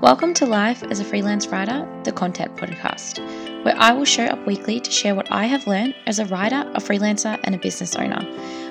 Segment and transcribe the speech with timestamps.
[0.00, 3.18] Welcome to Life as a Freelance Writer, the Content Podcast,
[3.64, 6.70] where I will show up weekly to share what I have learned as a writer,
[6.76, 8.22] a freelancer, and a business owner.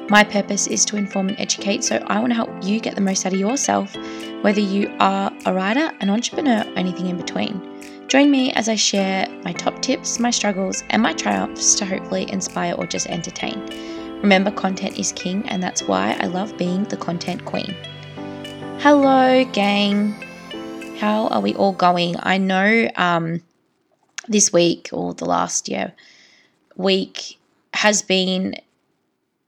[0.10, 3.02] My purpose is to inform and educate, so I want to help you get the
[3.02, 3.94] most out of yourself,
[4.42, 8.08] whether you are a writer, an entrepreneur, or anything in between.
[8.08, 12.32] Join me as I share my top tips, my struggles, and my triumphs to hopefully
[12.32, 13.60] inspire or just entertain.
[14.22, 17.76] Remember, content is king, and that's why I love being the content queen.
[18.80, 20.16] Hello, gang.
[20.98, 22.16] How are we all going?
[22.18, 23.44] I know um,
[24.28, 25.94] this week or the last year
[26.76, 27.38] week
[27.74, 28.56] has been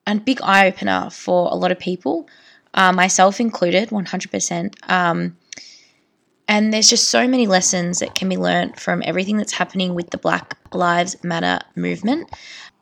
[0.06, 2.28] a big eye opener for a lot of people,
[2.76, 4.76] uh, myself included, 100%.
[4.90, 5.38] Um,
[6.48, 10.12] and there's just so many lessons that can be learned from everything that's happening with
[10.12, 12.30] the Black Lives Matter movement.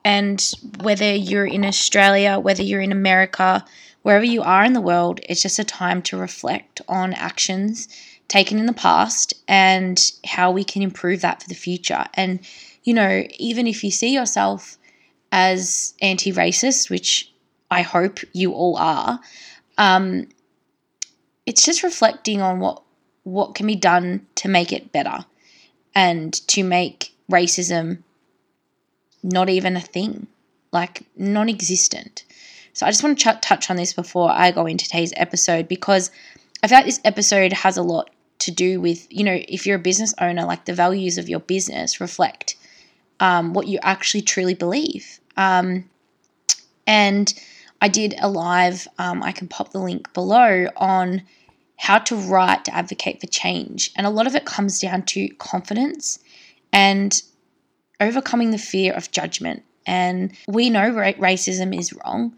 [0.03, 0.45] And
[0.81, 3.63] whether you're in Australia, whether you're in America,
[4.02, 7.88] wherever you are in the world, it's just a time to reflect on actions
[8.27, 12.05] taken in the past and how we can improve that for the future.
[12.13, 12.39] And,
[12.83, 14.78] you know, even if you see yourself
[15.31, 17.31] as anti racist, which
[17.72, 19.20] I hope you all are,
[19.78, 20.28] um,
[21.45, 22.83] it's just reflecting on what
[23.23, 25.25] what can be done to make it better
[25.94, 28.03] and to make racism
[29.22, 30.28] not even a thing,
[30.72, 32.23] like non existent.
[32.73, 35.67] So I just want to ch- touch on this before I go into today's episode
[35.67, 36.11] because
[36.61, 39.77] I feel like this episode has a lot to do with, you know, if you're
[39.77, 42.55] a business owner, like the values of your business reflect
[43.19, 45.19] um, what you actually truly believe.
[45.35, 45.89] Um,
[46.85, 47.33] and
[47.81, 51.23] I did a live, um, I can pop the link below on
[51.77, 53.91] how to write to advocate for change.
[53.95, 56.19] And a lot of it comes down to confidence
[56.73, 57.21] and
[57.99, 59.63] overcoming the fear of judgment.
[59.85, 62.35] And we know racism is wrong,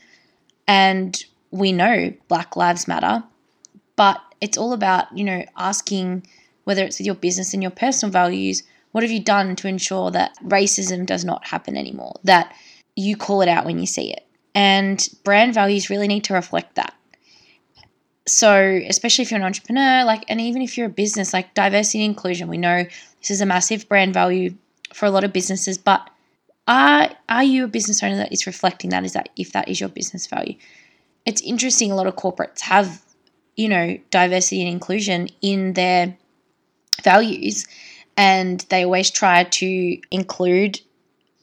[0.67, 3.23] and we know Black Lives Matter,
[3.99, 6.25] but it's all about, you know, asking
[6.63, 10.09] whether it's with your business and your personal values, what have you done to ensure
[10.11, 12.17] that racism does not happen anymore?
[12.23, 12.55] That
[12.95, 14.25] you call it out when you see it.
[14.55, 16.95] And brand values really need to reflect that.
[18.25, 22.05] So, especially if you're an entrepreneur, like, and even if you're a business, like diversity
[22.05, 22.85] and inclusion, we know
[23.19, 24.55] this is a massive brand value
[24.93, 26.09] for a lot of businesses, but
[26.69, 29.03] are, are you a business owner that is reflecting that?
[29.03, 30.55] Is that if that is your business value?
[31.25, 33.01] It's interesting, a lot of corporates have,
[33.59, 36.17] you know, diversity and inclusion in their
[37.03, 37.67] values,
[38.15, 40.79] and they always try to include,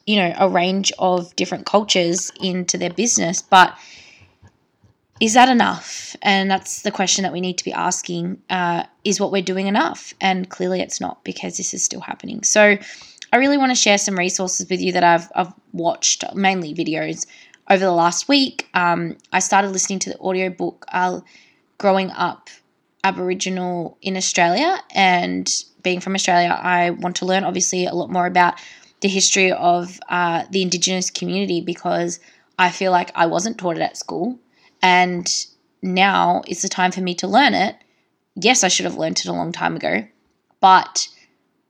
[0.07, 3.77] you know, a range of different cultures into their business, but
[5.19, 6.15] is that enough?
[6.23, 8.41] And that's the question that we need to be asking.
[8.49, 10.15] Uh, is what we're doing enough?
[10.19, 12.41] And clearly it's not because this is still happening.
[12.43, 12.77] So
[13.31, 17.27] I really want to share some resources with you that I've, I've watched, mainly videos,
[17.69, 18.67] over the last week.
[18.73, 21.19] Um, I started listening to the audiobook uh,
[21.77, 22.49] Growing Up
[23.03, 24.77] Aboriginal in Australia.
[24.93, 25.49] And
[25.83, 28.55] being from Australia, I want to learn obviously a lot more about
[29.01, 32.19] the history of uh, the Indigenous community because
[32.57, 34.39] I feel like I wasn't taught it at school.
[34.81, 35.27] And
[35.81, 37.75] now is the time for me to learn it.
[38.35, 40.05] Yes, I should have learned it a long time ago,
[40.59, 41.07] but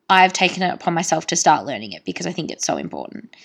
[0.09, 3.35] I've taken it upon myself to start learning it because I think it's so important.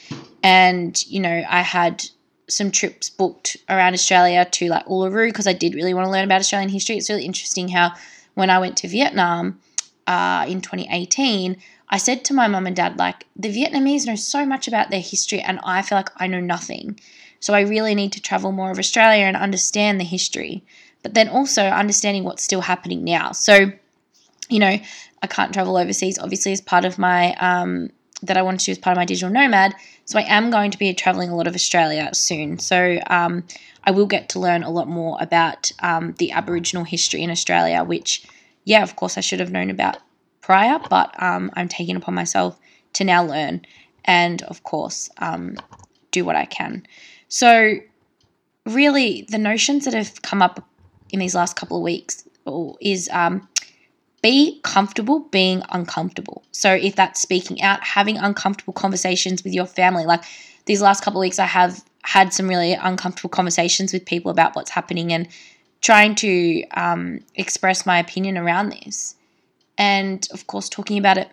[0.42, 2.04] And, you know, I had
[2.48, 6.24] some trips booked around Australia to like Uluru because I did really want to learn
[6.24, 6.96] about Australian history.
[6.96, 7.92] It's really interesting how
[8.34, 9.60] when I went to Vietnam
[10.06, 11.56] uh, in 2018,
[11.88, 15.00] I said to my mum and dad, like, the Vietnamese know so much about their
[15.00, 16.98] history and I feel like I know nothing.
[17.40, 20.64] So I really need to travel more of Australia and understand the history,
[21.02, 23.32] but then also understanding what's still happening now.
[23.32, 23.72] So,
[24.48, 24.78] you know,
[25.22, 27.90] I can't travel overseas, obviously, as part of my, um,
[28.22, 29.74] that I want to do as part of my digital nomad.
[30.12, 32.58] So I am going to be traveling a lot of Australia soon.
[32.58, 33.44] So um,
[33.84, 37.82] I will get to learn a lot more about um, the Aboriginal history in Australia,
[37.82, 38.26] which,
[38.64, 39.96] yeah, of course, I should have known about
[40.42, 42.60] prior, but um, I'm taking upon myself
[42.92, 43.62] to now learn
[44.04, 45.56] and, of course, um,
[46.10, 46.86] do what I can.
[47.28, 47.76] So,
[48.66, 50.62] really, the notions that have come up
[51.08, 52.28] in these last couple of weeks
[52.82, 53.48] is um,
[54.22, 56.44] be comfortable being uncomfortable.
[56.52, 60.22] So, if that's speaking out, having uncomfortable conversations with your family, like
[60.66, 64.54] these last couple of weeks, I have had some really uncomfortable conversations with people about
[64.56, 65.28] what's happening and
[65.80, 69.16] trying to um, express my opinion around this.
[69.76, 71.28] And of course, talking about it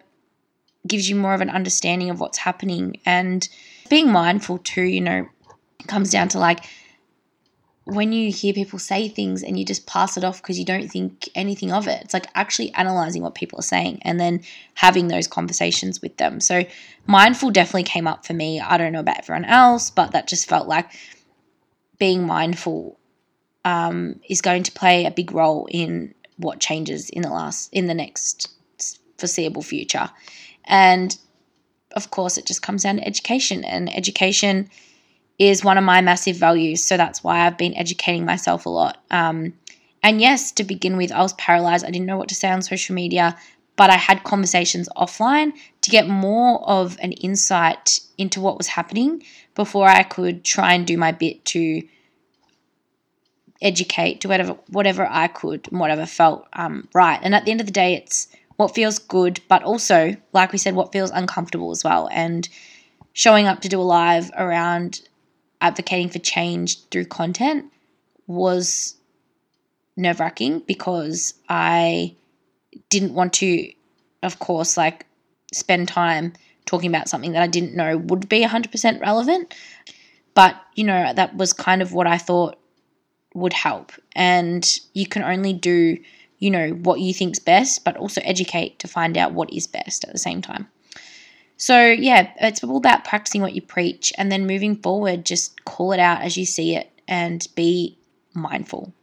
[0.87, 3.47] gives you more of an understanding of what's happening and
[3.89, 5.27] being mindful too, you know,
[5.87, 6.65] comes down to like
[7.93, 10.87] when you hear people say things and you just pass it off because you don't
[10.87, 12.01] think anything of it.
[12.03, 14.41] It's like actually analyzing what people are saying and then
[14.75, 16.39] having those conversations with them.
[16.39, 16.63] So,
[17.07, 18.59] mindful definitely came up for me.
[18.59, 20.91] I don't know about everyone else, but that just felt like
[21.97, 22.99] being mindful
[23.65, 27.87] um, is going to play a big role in what changes in the last in
[27.87, 28.49] the next
[29.17, 30.09] foreseeable future.
[30.65, 31.17] And
[31.91, 34.69] of course, it just comes down to education, and education
[35.39, 36.83] is one of my massive values.
[36.83, 38.97] So that's why I've been educating myself a lot.
[39.09, 39.53] Um,
[40.03, 41.85] and yes, to begin with, I was paralyzed.
[41.85, 43.37] I didn't know what to say on social media,
[43.75, 49.23] but I had conversations offline to get more of an insight into what was happening
[49.55, 51.81] before I could try and do my bit to
[53.61, 57.19] educate, do whatever whatever I could and whatever felt um, right.
[57.21, 60.57] And at the end of the day, it's what feels good, but also, like we
[60.57, 62.09] said, what feels uncomfortable as well.
[62.11, 62.47] And
[63.13, 65.01] showing up to do a live around
[65.61, 67.65] advocating for change through content
[68.27, 68.95] was
[69.97, 72.15] nerve wracking because I
[72.89, 73.71] didn't want to,
[74.23, 75.05] of course, like
[75.53, 76.33] spend time
[76.65, 79.53] talking about something that I didn't know would be 100% relevant.
[80.35, 82.59] But, you know, that was kind of what I thought
[83.33, 83.91] would help.
[84.15, 85.97] And you can only do,
[86.37, 90.03] you know, what you think's best, but also educate to find out what is best
[90.03, 90.67] at the same time.
[91.59, 95.91] So, yeah, it's all about practicing what you preach and then moving forward, just call
[95.91, 97.97] it out as you see it and be
[98.33, 98.93] mindful.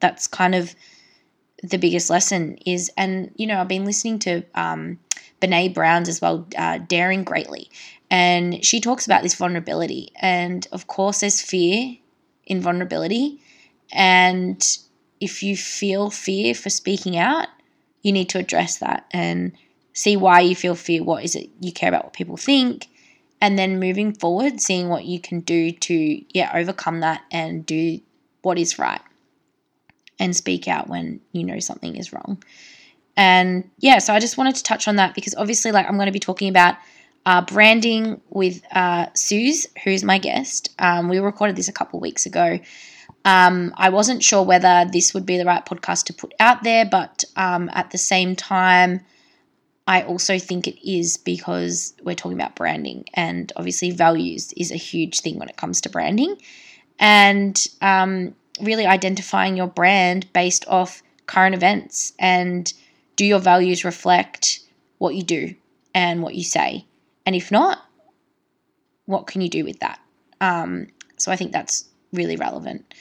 [0.00, 0.74] That's kind of
[1.62, 4.98] the biggest lesson is, and, you know, I've been listening to um,
[5.42, 7.70] Brene Brown's as well, uh, Daring Greatly,
[8.10, 10.10] and she talks about this vulnerability.
[10.16, 11.98] And of course, there's fear
[12.46, 13.42] in vulnerability.
[13.92, 14.66] And
[15.20, 17.48] if you feel fear for speaking out,
[18.00, 19.52] you need to address that and
[19.96, 21.02] see why you feel fear.
[21.02, 22.86] What is it you care about what people think?
[23.40, 28.00] And then moving forward, seeing what you can do to yeah, overcome that and do
[28.42, 29.00] what is right.
[30.18, 32.42] And speak out when you know something is wrong.
[33.16, 36.06] And yeah, so I just wanted to touch on that because obviously, like, I'm going
[36.06, 36.76] to be talking about
[37.24, 40.70] uh, branding with uh, Suz, who's my guest.
[40.78, 42.58] Um, we recorded this a couple weeks ago.
[43.24, 46.84] Um, I wasn't sure whether this would be the right podcast to put out there,
[46.84, 49.00] but um, at the same time,
[49.86, 54.76] I also think it is because we're talking about branding, and obviously, values is a
[54.76, 56.36] huge thing when it comes to branding,
[56.98, 62.12] and um, really identifying your brand based off current events.
[62.18, 62.72] And
[63.14, 64.60] do your values reflect
[64.98, 65.54] what you do
[65.94, 66.84] and what you say?
[67.24, 67.84] And if not,
[69.06, 70.00] what can you do with that?
[70.40, 72.92] Um, so I think that's really relevant.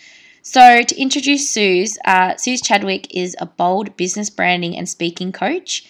[0.42, 5.84] So, to introduce Suz, uh, Suz Chadwick is a bold business branding and speaking coach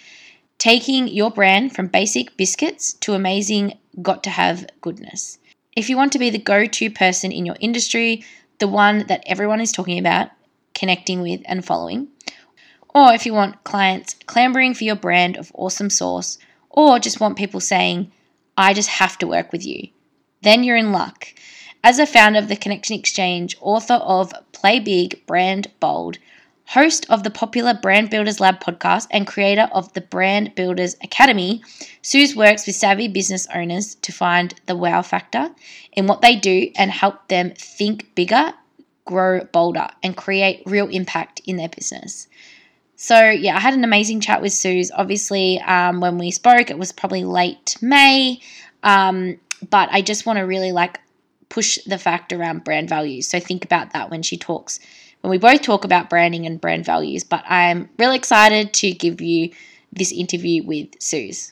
[0.58, 5.38] taking your brand from basic biscuits to amazing got to have goodness.
[5.76, 8.24] If you want to be the go to person in your industry,
[8.60, 10.30] the one that everyone is talking about,
[10.74, 12.08] connecting with, and following,
[12.94, 16.38] or if you want clients clamoring for your brand of awesome sauce,
[16.70, 18.12] or just want people saying,
[18.58, 19.90] I just have to work with you,
[20.42, 21.28] then you're in luck.
[21.84, 26.18] As a founder of the Connection Exchange, author of Play Big, Brand Bold,
[26.68, 31.62] host of the popular Brand Builders Lab podcast, and creator of the Brand Builders Academy,
[32.02, 35.50] Suz works with savvy business owners to find the wow factor
[35.94, 38.54] in what they do and help them think bigger,
[39.06, 42.28] grow bolder, and create real impact in their business.
[42.96, 44.92] So, yeah, I had an amazing chat with Suz.
[44.96, 48.40] Obviously, um, when we spoke, it was probably late May,
[48.84, 49.38] um,
[49.70, 51.00] but I just want to really like
[51.50, 53.28] push the fact around brand values.
[53.28, 54.80] So, think about that when she talks
[55.26, 57.24] when we both talk about branding and brand values.
[57.24, 59.52] But I'm really excited to give you
[59.92, 61.52] this interview with Suz.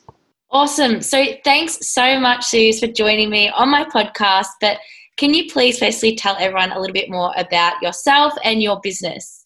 [0.52, 1.02] Awesome.
[1.02, 4.50] So thanks so much, Suz, for joining me on my podcast.
[4.62, 4.78] But
[5.18, 9.46] can you please firstly tell everyone a little bit more about yourself and your business?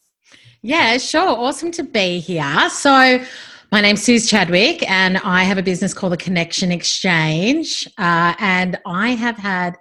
[0.61, 1.29] Yeah, sure.
[1.29, 2.69] Awesome to be here.
[2.69, 3.23] So,
[3.71, 7.87] my name's Suz Chadwick, and I have a business called the Connection Exchange.
[7.97, 9.77] Uh, and I have had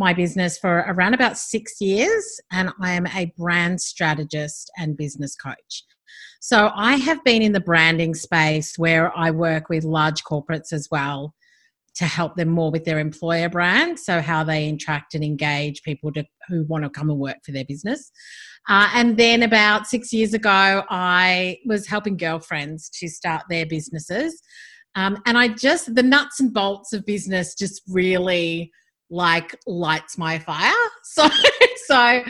[0.00, 5.36] my business for around about six years, and I am a brand strategist and business
[5.36, 5.84] coach.
[6.40, 10.88] So I have been in the branding space where I work with large corporates as
[10.90, 11.34] well
[11.96, 13.98] to help them more with their employer brand.
[13.98, 17.52] So how they interact and engage people to, who want to come and work for
[17.52, 18.10] their business.
[18.68, 24.40] Uh, and then about six years ago, I was helping girlfriends to start their businesses.
[24.94, 28.72] Um, and I just, the nuts and bolts of business just really
[29.10, 30.72] like lights my fire.
[31.02, 31.28] So,
[31.86, 32.22] so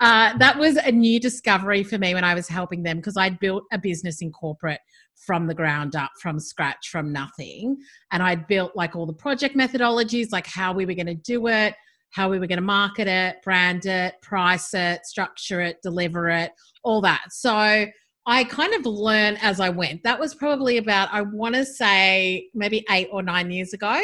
[0.00, 3.40] uh, that was a new discovery for me when I was helping them because I'd
[3.40, 4.78] built a business in corporate
[5.16, 7.76] from the ground up, from scratch, from nothing.
[8.12, 11.48] And I'd built like all the project methodologies, like how we were going to do
[11.48, 11.74] it,
[12.10, 16.52] how we were going to market it, brand it, price it, structure it, deliver it,
[16.84, 17.24] all that.
[17.30, 17.86] So
[18.26, 20.02] I kind of learned as I went.
[20.04, 24.00] That was probably about, I want to say, maybe eight or nine years ago.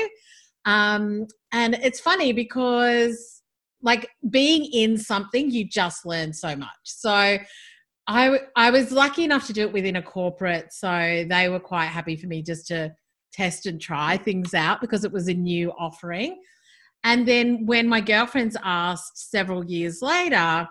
[0.64, 3.42] Um, and it's funny because,
[3.83, 6.71] like, being in something, you just learn so much.
[6.85, 7.38] So,
[8.09, 11.87] I I was lucky enough to do it within a corporate, so they were quite
[11.87, 12.92] happy for me just to
[13.33, 16.40] test and try things out because it was a new offering.
[17.04, 20.69] And then when my girlfriends asked several years later,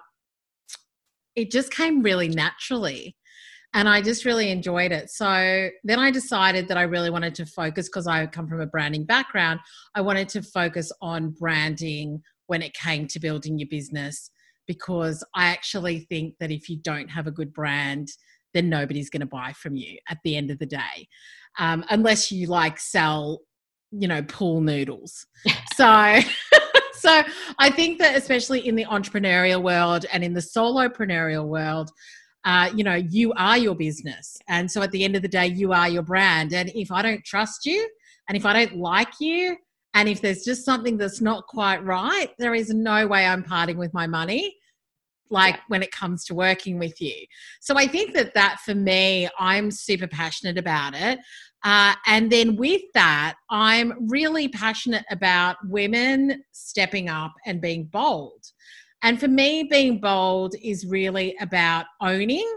[1.36, 3.16] it just came really naturally.
[3.74, 5.10] And I just really enjoyed it.
[5.10, 8.66] So then I decided that I really wanted to focus because I come from a
[8.66, 9.62] branding background.
[9.96, 14.30] I wanted to focus on branding when it came to building your business
[14.68, 18.10] because I actually think that if you don't have a good brand,
[18.54, 21.08] then nobody's going to buy from you at the end of the day,
[21.60, 23.42] um, unless you like sell,
[23.92, 25.26] you know, pool noodles.
[25.76, 26.20] so,
[26.94, 27.24] so
[27.60, 31.92] I think that especially in the entrepreneurial world and in the solopreneurial world,
[32.46, 35.48] uh, you know, you are your business, and so at the end of the day,
[35.48, 36.54] you are your brand.
[36.54, 37.88] And if I don't trust you,
[38.28, 39.58] and if I don't like you,
[39.94, 43.78] and if there's just something that's not quite right, there is no way I'm parting
[43.78, 44.56] with my money
[45.32, 45.62] like yeah.
[45.70, 47.16] when it comes to working with you.
[47.62, 51.20] So I think that that for me, I'm super passionate about it.
[51.64, 58.46] Uh, and then with that, I'm really passionate about women stepping up and being bold.
[59.04, 62.48] And for me, being bold is really about owning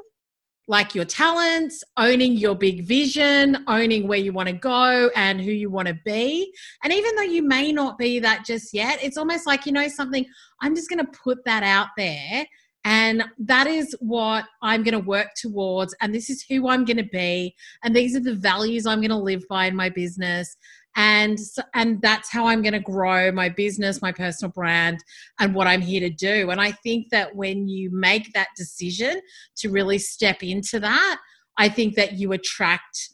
[0.66, 5.50] like your talents, owning your big vision, owning where you want to go and who
[5.50, 6.50] you want to be.
[6.82, 9.88] And even though you may not be that just yet, it's almost like, you know,
[9.88, 10.24] something,
[10.62, 12.46] I'm just going to put that out there
[12.84, 15.94] and that is what I'm going to work towards.
[16.00, 17.54] And this is who I'm going to be.
[17.82, 20.56] And these are the values I'm going to live by in my business.
[20.96, 21.38] And,
[21.74, 25.02] and that's how I'm going to grow my business, my personal brand,
[25.40, 26.50] and what I'm here to do.
[26.50, 29.20] And I think that when you make that decision
[29.56, 31.18] to really step into that,
[31.58, 33.10] I think that you attract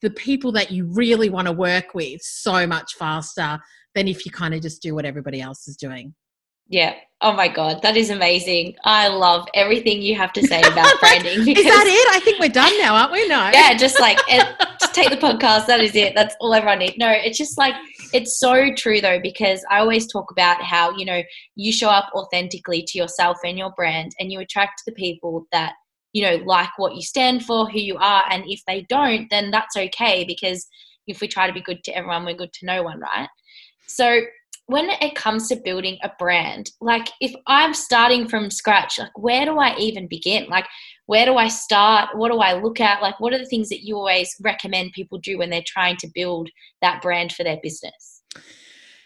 [0.00, 3.60] the people that you really want to work with so much faster
[3.94, 6.14] than if you kind of just do what everybody else is doing.
[6.68, 6.94] Yeah.
[7.20, 7.82] Oh my God.
[7.82, 8.76] That is amazing.
[8.84, 11.40] I love everything you have to say about branding.
[11.40, 12.16] is that it?
[12.16, 13.28] I think we're done now, aren't we?
[13.28, 13.50] No.
[13.52, 13.76] Yeah.
[13.76, 14.18] Just like,
[14.94, 15.66] take the podcast.
[15.66, 16.14] That is it.
[16.14, 16.98] That's all everyone needs.
[16.98, 17.74] No, it's just like,
[18.12, 21.22] it's so true though, because I always talk about how, you know,
[21.54, 25.74] you show up authentically to yourself and your brand and you attract the people that,
[26.12, 28.24] you know, like what you stand for, who you are.
[28.30, 30.66] And if they don't, then that's okay because
[31.06, 33.28] if we try to be good to everyone, we're good to no one, right?
[33.88, 34.20] So
[34.66, 39.44] when it comes to building a brand, like if I'm starting from scratch, like where
[39.44, 40.46] do I even begin?
[40.48, 40.66] Like
[41.06, 42.16] where do I start?
[42.16, 43.02] What do I look at?
[43.02, 46.08] Like what are the things that you always recommend people do when they're trying to
[46.14, 46.48] build
[46.80, 48.22] that brand for their business?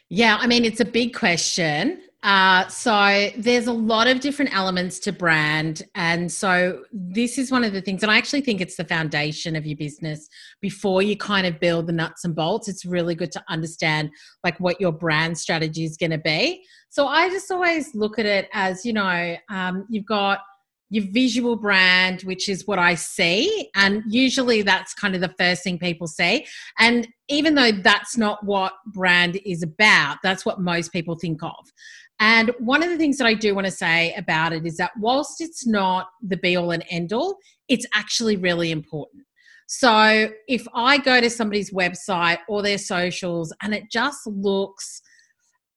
[0.09, 2.01] Yeah, I mean, it's a big question.
[2.23, 5.83] Uh, so there's a lot of different elements to brand.
[5.95, 9.55] And so this is one of the things, and I actually think it's the foundation
[9.55, 10.29] of your business
[10.61, 12.69] before you kind of build the nuts and bolts.
[12.69, 14.11] It's really good to understand
[14.43, 16.65] like what your brand strategy is going to be.
[16.89, 20.41] So I just always look at it as, you know, um, you've got
[20.91, 23.71] your visual brand, which is what I see.
[23.75, 26.47] And usually that's kind of the first thing people see.
[26.79, 31.73] And even though that's not what brand is about, that's what most people think of.
[32.19, 34.93] And one of the things that I do want to say about it is that
[34.99, 37.39] whilst it's not the be all and end all,
[37.69, 39.25] it's actually really important.
[39.67, 45.03] So if I go to somebody's website or their socials and it just looks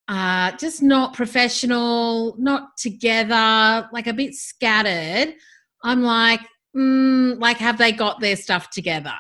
[0.10, 5.36] uh, just not professional, not together, like a bit scattered,
[5.84, 6.42] I'm like,
[6.76, 9.14] mm, like, have they got their stuff together?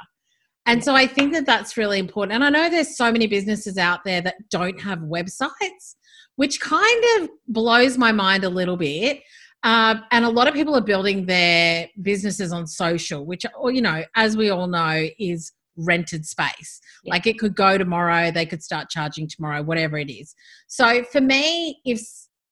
[0.65, 2.33] And so I think that that's really important.
[2.33, 5.95] And I know there's so many businesses out there that don't have websites
[6.39, 9.21] which kind of blows my mind a little bit.
[9.63, 14.05] Uh, and a lot of people are building their businesses on social, which, you know,
[14.15, 15.51] as we all know, is
[15.85, 16.79] rented space.
[17.03, 17.13] Yeah.
[17.13, 20.35] Like it could go tomorrow, they could start charging tomorrow, whatever it is.
[20.67, 22.01] So for me, if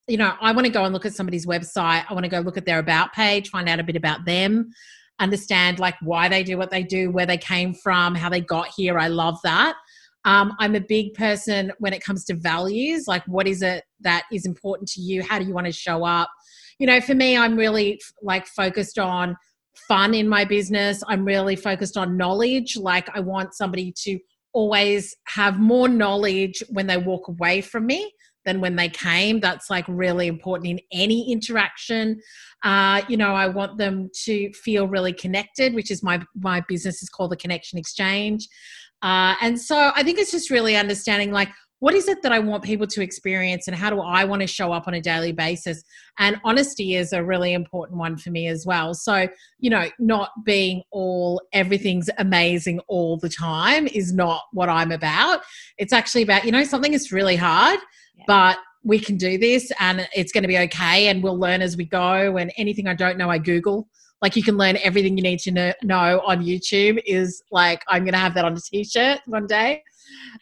[0.08, 2.40] you know, I want to go and look at somebody's website, I want to go
[2.40, 4.70] look at their about page, find out a bit about them,
[5.20, 8.70] understand like why they do what they do, where they came from, how they got
[8.76, 8.98] here.
[8.98, 9.76] I love that.
[10.26, 13.06] Um, I'm a big person when it comes to values.
[13.08, 15.24] Like, what is it that is important to you?
[15.24, 16.30] How do you want to show up?
[16.80, 19.36] You know, for me, I'm really like focused on
[19.88, 21.04] fun in my business.
[21.08, 22.78] I'm really focused on knowledge.
[22.78, 24.20] Like, I want somebody to
[24.54, 28.12] always have more knowledge when they walk away from me
[28.46, 29.40] than when they came.
[29.40, 32.20] That's like really important in any interaction.
[32.64, 37.04] Uh, you know, I want them to feel really connected, which is my my business
[37.04, 38.48] is called the Connection Exchange.
[39.04, 42.40] Uh, and so I think it's just really understanding like, what is it that I
[42.40, 45.32] want people to experience and how do I want to show up on a daily
[45.32, 45.84] basis?
[46.18, 48.94] And honesty is a really important one for me as well.
[48.94, 49.28] So,
[49.60, 55.42] you know, not being all everything's amazing all the time is not what I'm about.
[55.78, 57.80] It's actually about, you know, something is really hard,
[58.16, 58.24] yeah.
[58.26, 61.78] but we can do this and it's going to be okay and we'll learn as
[61.78, 62.38] we go.
[62.38, 63.88] And anything I don't know, I Google
[64.22, 68.04] like you can learn everything you need to know, know on YouTube is like I'm
[68.04, 69.84] going to have that on a t-shirt one day.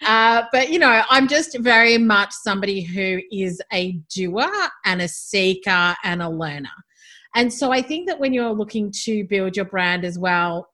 [0.05, 5.07] Uh, but you know, I'm just very much somebody who is a doer and a
[5.07, 6.69] seeker and a learner.
[7.35, 10.69] And so I think that when you're looking to build your brand as well,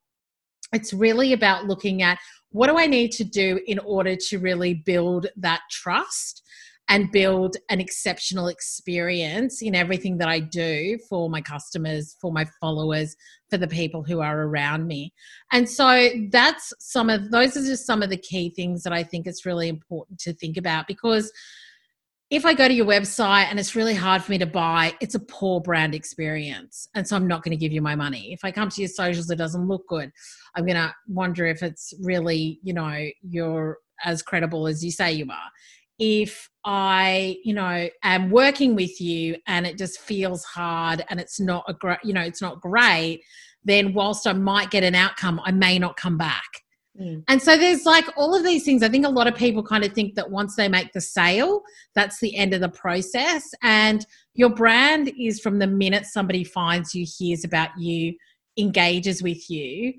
[0.73, 2.19] it's really about looking at
[2.51, 6.43] what do I need to do in order to really build that trust
[6.91, 12.45] and build an exceptional experience in everything that I do for my customers, for my
[12.59, 13.15] followers,
[13.49, 15.13] for the people who are around me.
[15.53, 19.03] And so that's some of those are just some of the key things that I
[19.03, 21.31] think it's really important to think about because
[22.29, 25.15] if I go to your website and it's really hard for me to buy, it's
[25.15, 26.89] a poor brand experience.
[26.93, 28.33] And so I'm not going to give you my money.
[28.33, 30.11] If I come to your socials, it doesn't look good.
[30.55, 35.13] I'm going to wonder if it's really, you know, you're as credible as you say
[35.13, 35.51] you are
[36.03, 41.39] if I, you know, am working with you and it just feels hard and it's
[41.39, 43.21] not a great, you know, it's not great,
[43.63, 46.47] then whilst I might get an outcome, I may not come back.
[46.99, 47.23] Mm.
[47.27, 48.81] And so there's like all of these things.
[48.81, 51.61] I think a lot of people kind of think that once they make the sale,
[51.93, 53.43] that's the end of the process.
[53.61, 54.03] And
[54.33, 58.15] your brand is from the minute somebody finds you, hears about you,
[58.57, 59.93] engages with you,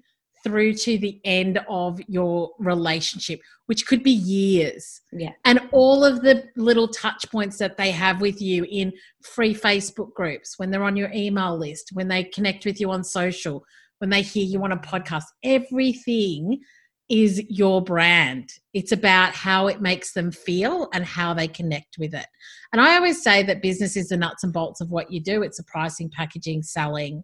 [0.44, 5.00] through to the end of your relationship, which could be years.
[5.12, 5.30] Yeah.
[5.44, 10.12] And all of the little touch points that they have with you in free Facebook
[10.14, 13.64] groups, when they're on your email list, when they connect with you on social,
[13.98, 16.60] when they hear you on a podcast, everything
[17.08, 18.50] is your brand.
[18.72, 22.26] It's about how it makes them feel and how they connect with it.
[22.72, 25.42] And I always say that business is the nuts and bolts of what you do.
[25.42, 27.22] It's the pricing, packaging, selling,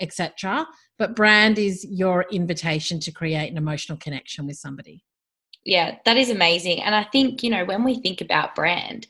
[0.00, 0.66] etc.
[0.98, 5.04] But brand is your invitation to create an emotional connection with somebody.
[5.64, 6.82] Yeah, that is amazing.
[6.82, 9.06] And I think, you know, when we think about brand,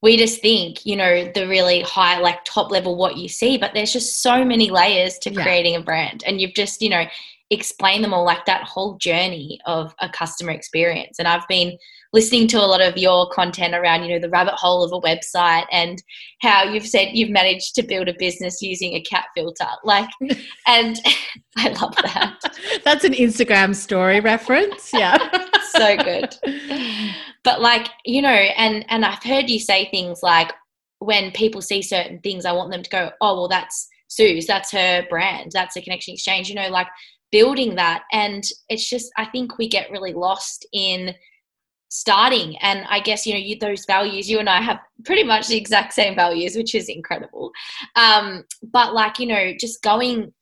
[0.00, 3.72] we just think, you know, the really high, like top level what you see, but
[3.74, 5.42] there's just so many layers to yeah.
[5.42, 6.22] creating a brand.
[6.24, 7.04] And you've just, you know,
[7.50, 11.18] explain them all like that whole journey of a customer experience.
[11.18, 11.78] And i've been
[12.12, 15.06] listening to a lot of your content around you know the rabbit hole of a
[15.06, 16.02] website and
[16.40, 19.66] how you've said you've managed to build a business using a cat filter.
[19.84, 20.08] Like
[20.66, 20.98] and
[21.56, 22.38] i love that.
[22.84, 25.18] That's an instagram story reference yeah.
[25.72, 26.34] So good.
[27.44, 30.52] But like you know and and i've heard you say things like
[30.98, 34.72] when people see certain things i want them to go oh well that's Sue's, that's
[34.72, 36.48] her brand, that's a connection exchange.
[36.48, 36.86] You know, like
[37.30, 38.04] building that.
[38.12, 41.14] And it's just i think we get really lost in
[41.90, 42.56] starting.
[42.58, 45.56] And i guess you know you, those values you and i have pretty much the
[45.56, 47.50] exact same values which is incredible.
[47.96, 50.32] Um, but like you know just going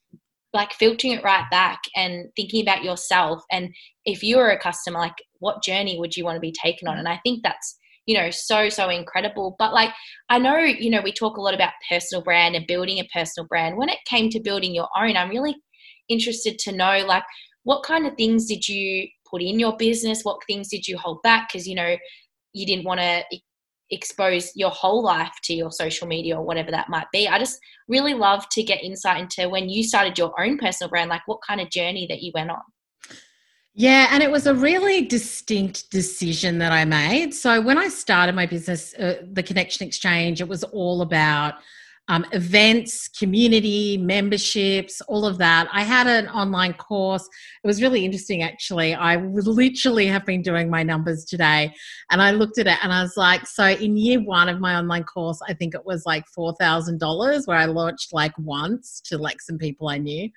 [0.53, 3.43] like filtering it right back and thinking about yourself.
[3.53, 3.75] And
[4.07, 6.99] if you were a customer like what journey would you want to be taken on?
[6.99, 9.57] And i think that's you know so so incredible.
[9.59, 9.93] But like
[10.31, 13.47] i know you know we talk a lot about personal brand and building a personal
[13.47, 13.77] brand.
[13.77, 15.57] When it came to building your own i'm really
[16.09, 17.25] interested to know like
[17.65, 20.23] what kind of things did you put in your business?
[20.23, 21.49] What things did you hold back?
[21.49, 21.97] Because you know
[22.53, 23.23] you didn't want to
[23.91, 27.29] expose your whole life to your social media or whatever that might be.
[27.29, 31.11] I just really love to get insight into when you started your own personal brand
[31.11, 32.63] like what kind of journey that you went on.
[33.79, 37.35] Yeah, and it was a really distinct decision that I made.
[37.35, 41.57] So when I started my business, uh, the Connection Exchange, it was all about
[42.09, 45.69] um, events, community, memberships, all of that.
[45.73, 47.29] I had an online course.
[47.65, 48.95] It was really interesting, actually.
[48.95, 51.75] I literally have been doing my numbers today
[52.11, 54.77] and I looked at it and I was like, so in year one of my
[54.77, 59.41] online course, I think it was like $4,000 where I launched like once to like
[59.41, 60.31] some people I knew.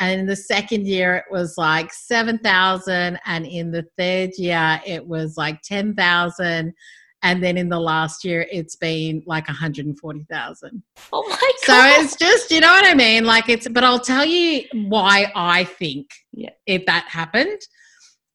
[0.00, 3.18] And in the second year, it was like 7,000.
[3.26, 6.72] And in the third year, it was like 10,000
[7.22, 10.82] and then in the last year it's been like 140,000.
[11.12, 11.96] Oh my god.
[11.96, 13.24] So it's just, you know what I mean?
[13.24, 16.50] Like it's but I'll tell you why I think yeah.
[16.66, 17.60] if that happened.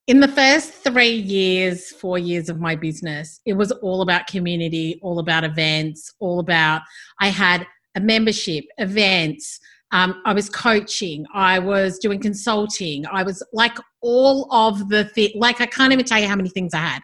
[0.07, 4.99] In the first 3 years, 4 years of my business, it was all about community,
[5.01, 6.81] all about events, all about
[7.21, 7.65] I had
[7.95, 9.59] a membership, events,
[9.93, 15.35] um, I was coaching, I was doing consulting, I was like all of the thi-
[15.37, 17.01] like I can't even tell you how many things I had.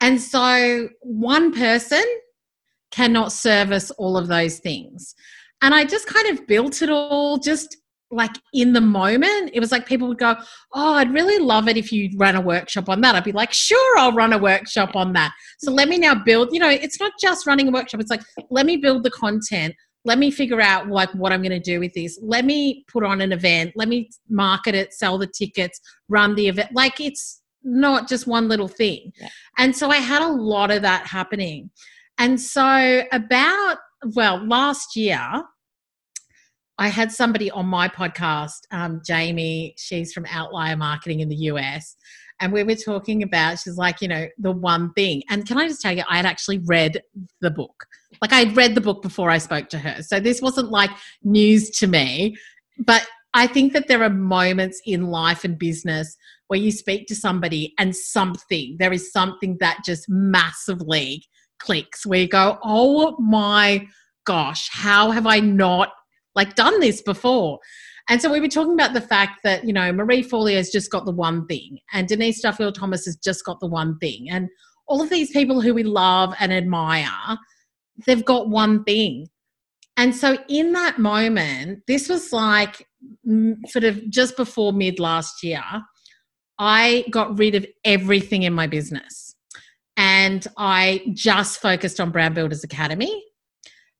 [0.00, 2.04] And so one person
[2.90, 5.14] cannot service all of those things.
[5.62, 7.76] And I just kind of built it all just
[8.10, 9.50] like in the moment.
[9.52, 10.36] It was like people would go,
[10.72, 13.14] Oh, I'd really love it if you ran a workshop on that.
[13.14, 15.32] I'd be like, Sure, I'll run a workshop on that.
[15.58, 18.22] So let me now build, you know, it's not just running a workshop, it's like,
[18.50, 19.74] let me build the content.
[20.06, 22.18] Let me figure out like what I'm going to do with this.
[22.22, 23.72] Let me put on an event.
[23.74, 25.80] Let me market it, sell the tickets,
[26.10, 26.70] run the event.
[26.74, 29.12] Like it's not just one little thing.
[29.20, 29.28] Yeah.
[29.58, 31.70] And so I had a lot of that happening.
[32.18, 33.78] And so, about,
[34.14, 35.42] well, last year,
[36.78, 41.96] I had somebody on my podcast, um, Jamie, she's from Outlier Marketing in the US.
[42.40, 45.22] And we were talking about, she's like, you know, the one thing.
[45.30, 47.00] And can I just tell you, I had actually read
[47.40, 47.86] the book.
[48.20, 50.02] Like I had read the book before I spoke to her.
[50.02, 50.90] So this wasn't like
[51.22, 52.36] news to me.
[52.78, 56.16] But I think that there are moments in life and business
[56.48, 61.24] where you speak to somebody and something, there is something that just massively
[61.58, 63.86] clicks where you go, oh my
[64.26, 65.90] gosh, how have I not
[66.34, 67.58] like done this before?
[68.08, 70.90] And so we were talking about the fact that, you know, Marie Forleo has just
[70.90, 74.28] got the one thing, and Denise Duffield Thomas has just got the one thing.
[74.30, 74.48] And
[74.86, 77.38] all of these people who we love and admire,
[78.04, 79.28] they've got one thing.
[79.96, 82.86] And so in that moment, this was like
[83.68, 85.62] sort of just before mid last year,
[86.58, 89.34] I got rid of everything in my business.
[89.96, 93.24] And I just focused on Brand Builders Academy.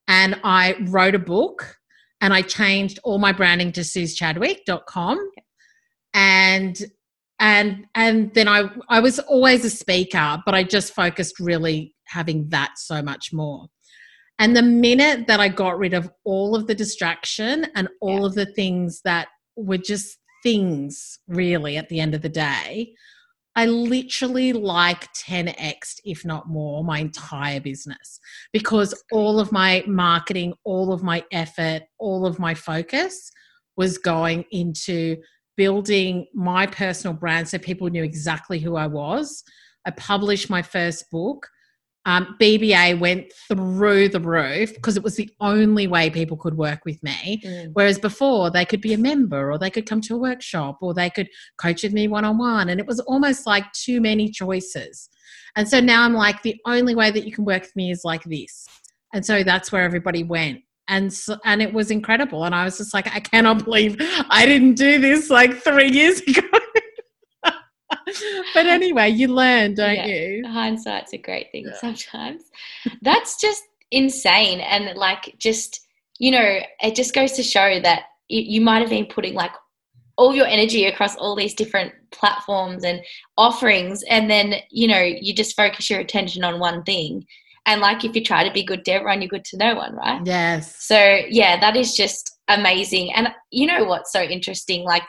[0.08, 1.76] And I wrote a book
[2.20, 5.30] and I changed all my branding to suzchadwick.com.
[6.14, 6.82] And
[7.40, 12.48] and and then I I was always a speaker, but I just focused really having
[12.50, 13.66] that so much more.
[14.38, 18.26] And the minute that I got rid of all of the distraction and all yeah.
[18.26, 22.94] of the things that were just things really at the end of the day,
[23.56, 28.20] I literally like 10x, if not more, my entire business
[28.52, 33.30] because all of my marketing, all of my effort, all of my focus
[33.76, 35.16] was going into
[35.56, 39.42] building my personal brand so people knew exactly who I was.
[39.86, 41.46] I published my first book
[42.06, 46.84] um, BBA went through the roof because it was the only way people could work
[46.84, 47.40] with me.
[47.44, 47.70] Mm.
[47.72, 50.92] Whereas before, they could be a member or they could come to a workshop or
[50.92, 52.68] they could coach with me one on one.
[52.68, 55.08] And it was almost like too many choices.
[55.56, 58.02] And so now I'm like, the only way that you can work with me is
[58.04, 58.66] like this.
[59.14, 60.60] And so that's where everybody went.
[60.88, 62.44] And so, and it was incredible.
[62.44, 63.96] And I was just like, I cannot believe
[64.28, 66.42] I didn't do this like three years ago
[68.54, 70.06] but anyway, you learn, don't yeah.
[70.06, 70.44] you?
[70.46, 71.78] Hindsight's a great thing yeah.
[71.78, 72.42] sometimes.
[73.02, 74.60] That's just insane.
[74.60, 75.86] And like, just,
[76.18, 79.52] you know, it just goes to show that you might have been putting like
[80.16, 83.00] all your energy across all these different platforms and
[83.36, 84.02] offerings.
[84.08, 87.26] And then, you know, you just focus your attention on one thing.
[87.66, 89.94] And like, if you try to be good to everyone, you're good to no one,
[89.96, 90.20] right?
[90.24, 90.84] Yes.
[90.84, 90.98] So,
[91.28, 93.12] yeah, that is just amazing.
[93.14, 94.84] And you know what's so interesting?
[94.84, 95.02] Like,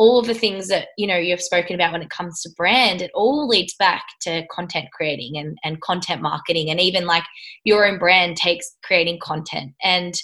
[0.00, 3.02] all of the things that you know you've spoken about when it comes to brand
[3.02, 6.70] it all leads back to content creating and, and content marketing.
[6.70, 7.22] And even like
[7.64, 9.74] your own brand takes creating content.
[9.84, 10.14] And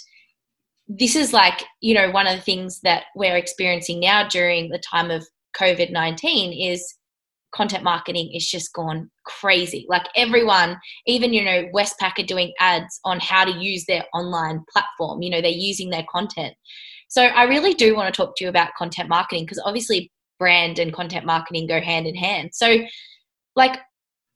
[0.87, 4.79] this is like you know one of the things that we're experiencing now during the
[4.79, 6.95] time of covid-19 is
[7.53, 9.85] content marketing is just gone crazy.
[9.87, 14.65] Like everyone even you know westpac are doing ads on how to use their online
[14.73, 15.21] platform.
[15.21, 16.55] You know they're using their content
[17.07, 20.79] so I really do want to talk to you about content marketing because obviously brand
[20.79, 22.51] and content marketing go hand in hand.
[22.53, 22.77] So
[23.55, 23.79] like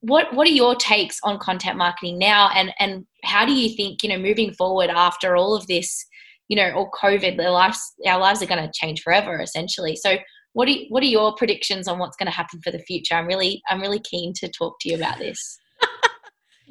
[0.02, 4.04] what what are your takes on content marketing now and and how do you think,
[4.04, 6.06] you know, moving forward after all of this,
[6.48, 9.96] you know, all COVID, their lives our lives are going to change forever essentially.
[9.96, 10.18] So
[10.54, 13.16] what are what are your predictions on what's going to happen for the future?
[13.16, 15.60] I'm really I'm really keen to talk to you about this.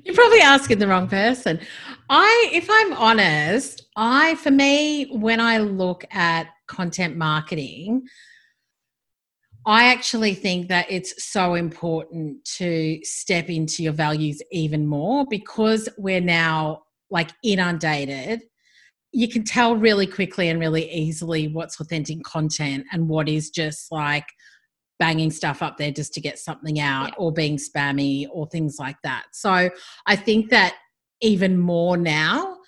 [0.05, 1.61] You're probably asking the wrong person.
[2.09, 8.03] I, if I'm honest, I, for me, when I look at content marketing,
[9.67, 15.89] I actually think that it's so important to step into your values even more because
[15.99, 18.43] we're now like inundated.
[19.13, 23.93] You can tell really quickly and really easily what's authentic content and what is just
[23.93, 24.27] like
[25.01, 27.15] banging stuff up there just to get something out yeah.
[27.17, 29.25] or being spammy or things like that.
[29.33, 29.71] So
[30.07, 30.77] I think that
[31.21, 32.59] even more now,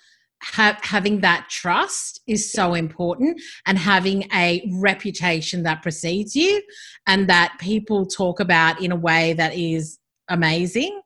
[0.41, 6.61] ha- having that trust is so important and having a reputation that precedes you
[7.07, 11.01] and that people talk about in a way that is amazing,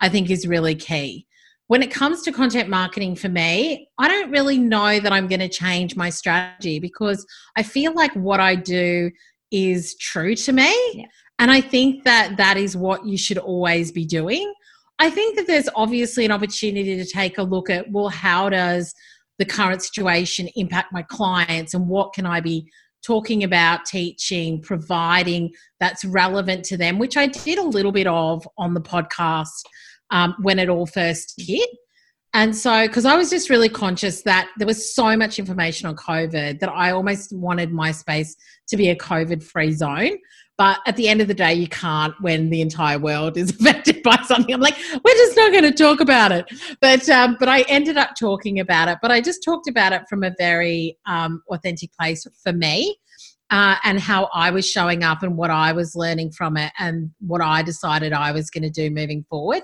[0.00, 1.26] I think is really key.
[1.68, 5.40] When it comes to content marketing for me, I don't really know that I'm going
[5.40, 7.24] to change my strategy because
[7.56, 9.10] I feel like what I do
[9.52, 10.74] is true to me.
[10.94, 11.04] Yeah.
[11.38, 14.52] And I think that that is what you should always be doing.
[14.98, 18.94] I think that there's obviously an opportunity to take a look at well, how does
[19.38, 22.70] the current situation impact my clients and what can I be
[23.04, 28.46] talking about, teaching, providing that's relevant to them, which I did a little bit of
[28.56, 29.64] on the podcast
[30.10, 31.68] um, when it all first hit.
[32.34, 35.96] And so, because I was just really conscious that there was so much information on
[35.96, 38.36] COVID that I almost wanted my space
[38.68, 40.16] to be a COVID free zone.
[40.56, 44.02] But at the end of the day, you can't when the entire world is affected
[44.02, 44.54] by something.
[44.54, 46.46] I'm like, we're just not going to talk about it.
[46.80, 48.98] But um, but I ended up talking about it.
[49.02, 52.96] But I just talked about it from a very um, authentic place for me.
[53.50, 57.10] Uh, and how I was showing up and what I was learning from it and
[57.20, 59.62] what I decided I was going to do moving forward.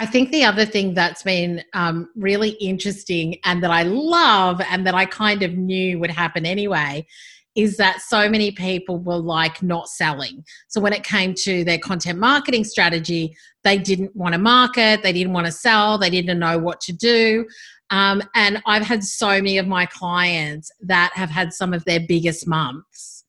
[0.00, 4.86] I think the other thing that's been um, really interesting and that I love and
[4.86, 7.06] that I kind of knew would happen anyway
[7.54, 10.42] is that so many people were like not selling.
[10.68, 15.12] So when it came to their content marketing strategy, they didn't want to market, they
[15.12, 17.44] didn't want to sell, they didn't know what to do.
[17.90, 22.00] Um, and I've had so many of my clients that have had some of their
[22.00, 23.19] biggest months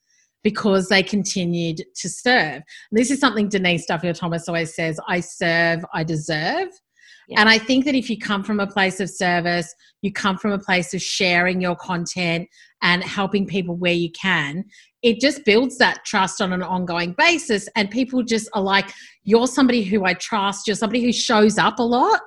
[0.44, 2.64] because they continued to serve.
[2.92, 6.70] This is something Denise Duffield Thomas always says I serve, I deserve.
[7.28, 7.40] Yeah.
[7.40, 10.52] And I think that if you come from a place of service, you come from
[10.52, 12.50] a place of sharing your content
[12.82, 14.66] and helping people where you can,
[15.02, 17.70] it just builds that trust on an ongoing basis.
[17.76, 18.92] And people just are like,
[19.24, 22.20] you're somebody who I trust, you're somebody who shows up a lot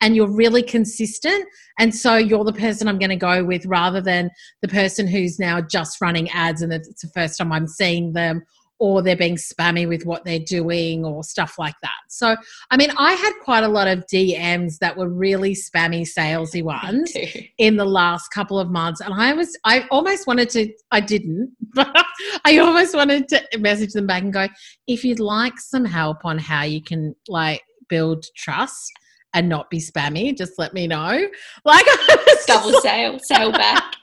[0.00, 1.46] and you're really consistent.
[1.78, 4.30] And so you're the person I'm going to go with rather than
[4.62, 8.42] the person who's now just running ads and it's the first time I'm seeing them
[8.80, 11.98] or they're being spammy with what they're doing or stuff like that.
[12.08, 12.34] So,
[12.70, 17.14] I mean, I had quite a lot of DMs that were really spammy, salesy ones
[17.58, 19.02] in the last couple of months.
[19.02, 21.94] And I was, I almost wanted to, I didn't, but
[22.46, 24.48] I almost wanted to message them back and go,
[24.86, 28.90] if you'd like some help on how you can like build trust,
[29.34, 31.28] and not be spammy, just let me know.
[31.64, 31.86] Like
[32.46, 33.84] double like, sale, sale back.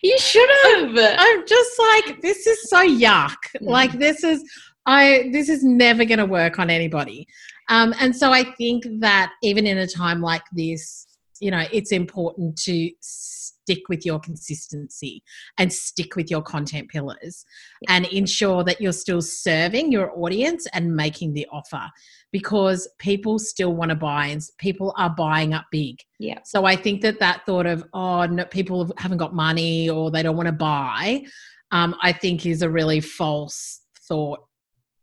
[0.00, 0.96] You should have.
[0.96, 3.34] I'm just like, this is so yuck.
[3.56, 3.62] Mm.
[3.62, 4.44] Like this is
[4.86, 7.26] I this is never gonna work on anybody.
[7.68, 11.06] Um, and so I think that even in a time like this,
[11.42, 15.24] you know, it's important to stick with your consistency
[15.58, 17.44] and stick with your content pillars
[17.80, 17.96] yeah.
[17.96, 21.82] and ensure that you're still serving your audience and making the offer
[22.30, 25.98] because people still want to buy and people are buying up big.
[26.20, 26.38] Yeah.
[26.44, 30.22] So I think that that thought of, oh, no, people haven't got money or they
[30.22, 31.24] don't want to buy,
[31.72, 34.44] um, I think is a really false thought,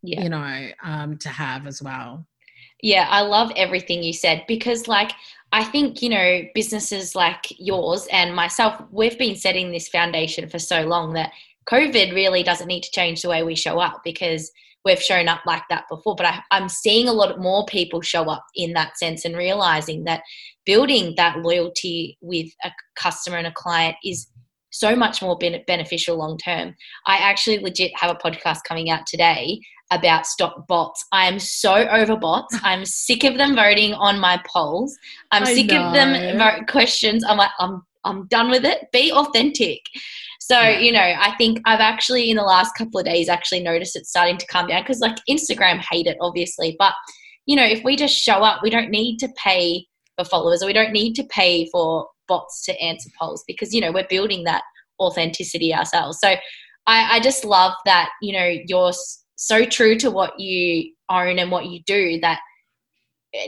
[0.02, 0.22] yeah.
[0.22, 2.26] you know, um, to have as well.
[2.82, 5.12] Yeah, I love everything you said because, like,
[5.52, 10.58] I think, you know, businesses like yours and myself, we've been setting this foundation for
[10.58, 11.32] so long that
[11.68, 14.50] COVID really doesn't need to change the way we show up because
[14.84, 16.14] we've shown up like that before.
[16.14, 20.04] But I, am seeing a lot more people show up in that sense and realizing
[20.04, 20.22] that
[20.64, 24.28] building that loyalty with a customer and a client is
[24.70, 25.36] so much more
[25.66, 26.74] beneficial long term.
[27.06, 29.60] I actually legit have a podcast coming out today
[29.90, 31.04] about stop bots.
[31.12, 32.56] I am so over bots.
[32.62, 34.96] I'm sick of them voting on my polls.
[35.30, 35.86] I'm I sick know.
[35.86, 37.24] of them vote questions.
[37.24, 38.90] I'm like, I'm I'm done with it.
[38.92, 39.80] Be authentic.
[40.40, 40.78] So, yeah.
[40.78, 44.06] you know, I think I've actually in the last couple of days actually noticed it
[44.06, 46.94] starting to come down because like Instagram hate it obviously, but
[47.46, 50.66] you know, if we just show up, we don't need to pay for followers or
[50.66, 54.44] we don't need to pay for bots to answer polls because you know, we're building
[54.44, 54.62] that
[54.98, 56.18] authenticity ourselves.
[56.20, 56.34] So,
[56.86, 58.92] I, I just love that, you know, you're
[59.42, 62.40] so true to what you own and what you do that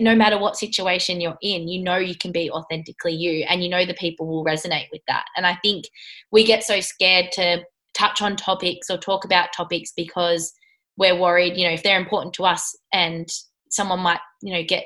[0.01, 3.69] no matter what situation you're in, you know you can be authentically you and you
[3.69, 5.27] know the people will resonate with that.
[5.37, 5.85] And I think
[6.31, 10.55] we get so scared to touch on topics or talk about topics because
[10.97, 13.29] we're worried, you know, if they're important to us and
[13.69, 14.85] someone might, you know, get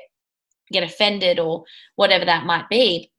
[0.73, 1.63] get offended or
[1.95, 3.09] whatever that might be.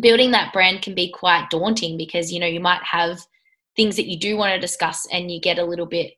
[0.00, 3.20] Building that brand can be quite daunting because, you know, you might have
[3.76, 6.14] things that you do want to discuss and you get a little bit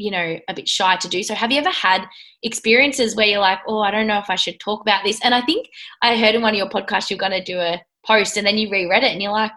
[0.00, 2.04] you know a bit shy to do so have you ever had
[2.42, 5.34] experiences where you're like oh i don't know if i should talk about this and
[5.34, 5.68] i think
[6.02, 8.56] i heard in one of your podcasts you're going to do a post and then
[8.56, 9.52] you reread it and you're like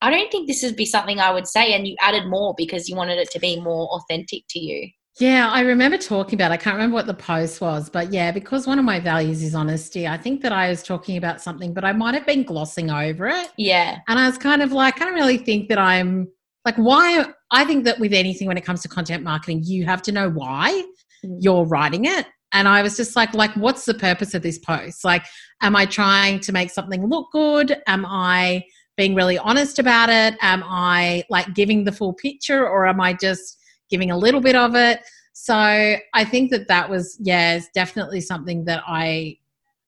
[0.00, 2.88] i don't think this would be something i would say and you added more because
[2.88, 6.52] you wanted it to be more authentic to you yeah, I remember talking about.
[6.52, 9.54] I can't remember what the post was, but yeah, because one of my values is
[9.54, 10.08] honesty.
[10.08, 13.28] I think that I was talking about something, but I might have been glossing over
[13.28, 13.50] it.
[13.58, 16.28] Yeah, and I was kind of like, I don't really think that I'm
[16.64, 20.02] like why i think that with anything when it comes to content marketing you have
[20.02, 20.84] to know why
[21.24, 21.36] mm.
[21.40, 22.26] you're writing it.
[22.52, 25.04] And i was just like like what's the purpose of this post?
[25.04, 25.24] Like
[25.60, 27.76] am i trying to make something look good?
[27.86, 28.64] Am i
[28.96, 30.36] being really honest about it?
[30.42, 33.58] Am i like giving the full picture or am i just
[33.90, 35.00] giving a little bit of it?
[35.32, 39.36] So i think that that was yeah it's definitely something that i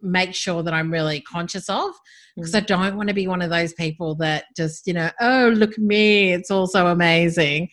[0.00, 1.90] make sure that i'm really conscious of
[2.36, 2.56] because mm.
[2.56, 5.72] I don't want to be one of those people that just, you know, oh, look
[5.72, 7.68] at me, it's all so amazing.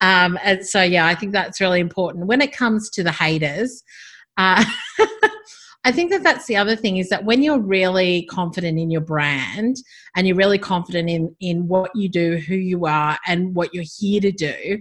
[0.00, 2.26] Um, and so, yeah, I think that's really important.
[2.26, 3.82] When it comes to the haters,
[4.36, 4.64] uh,
[5.84, 9.00] I think that that's the other thing is that when you're really confident in your
[9.00, 9.76] brand
[10.16, 13.84] and you're really confident in in what you do, who you are, and what you're
[13.96, 14.80] here to do,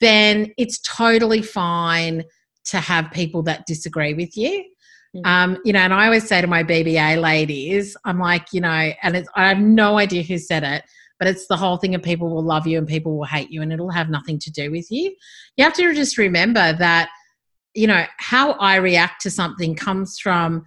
[0.00, 2.24] then it's totally fine
[2.64, 4.64] to have people that disagree with you.
[5.16, 5.26] Mm.
[5.26, 8.92] Um, you know, and I always say to my BBA ladies, I'm like, you know,
[9.02, 10.84] and it's, I have no idea who said it,
[11.18, 13.60] but it's the whole thing of people will love you and people will hate you,
[13.62, 15.14] and it'll have nothing to do with you.
[15.56, 17.10] You have to just remember that,
[17.74, 20.64] you know, how I react to something comes from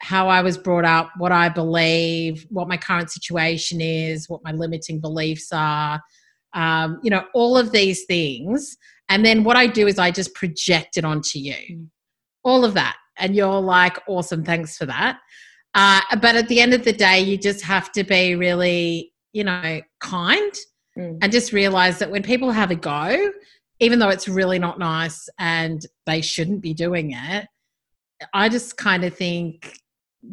[0.00, 4.52] how I was brought up, what I believe, what my current situation is, what my
[4.52, 6.00] limiting beliefs are,
[6.54, 8.76] um, you know, all of these things.
[9.08, 11.88] And then what I do is I just project it onto you, Mm.
[12.44, 12.96] all of that.
[13.18, 15.18] And you're like, awesome, thanks for that.
[15.74, 19.44] Uh, but at the end of the day, you just have to be really, you
[19.44, 20.52] know, kind
[20.98, 21.18] Mm.
[21.22, 23.30] and just realize that when people have a go,
[23.78, 27.46] even though it's really not nice and they shouldn't be doing it,
[28.34, 29.78] I just kind of think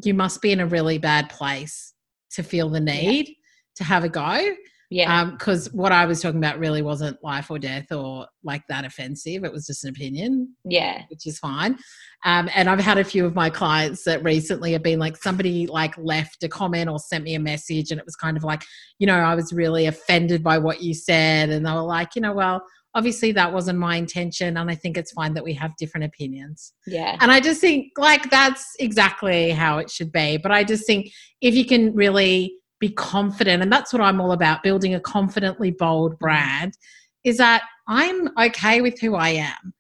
[0.04, 1.94] you must be in a really bad place
[2.32, 3.36] to feel the need
[3.76, 4.56] to have a go.
[4.90, 5.32] Yeah.
[5.32, 9.44] Because what I was talking about really wasn't life or death or like that offensive.
[9.44, 11.04] It was just an opinion, yeah.
[11.10, 11.78] which is fine.
[12.24, 15.68] Um, and I've had a few of my clients that recently have been like somebody
[15.68, 18.64] like left a comment or sent me a message, and it was kind of like,
[19.00, 22.22] you know, I was really offended by what you said, and they were like, you
[22.22, 22.64] know, well,
[22.96, 26.74] obviously that wasn't my intention, and I think it's fine that we have different opinions.
[26.88, 27.18] Yeah.
[27.20, 30.38] And I just think like that's exactly how it should be.
[30.38, 32.56] But I just think if you can really
[32.88, 36.74] be confident, and that's what I'm all about building a confidently bold brand,
[37.24, 39.74] is that I'm okay with who I am.